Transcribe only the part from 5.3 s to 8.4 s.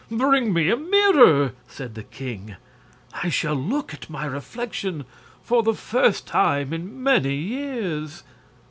for the first time in many years."